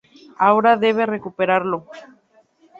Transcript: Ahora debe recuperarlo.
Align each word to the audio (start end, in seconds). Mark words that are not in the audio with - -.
Ahora 0.39 0.71
debe 0.77 1.05
recuperarlo. 1.05 1.77